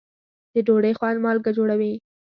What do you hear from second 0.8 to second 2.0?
خوند مالګه جوړوي.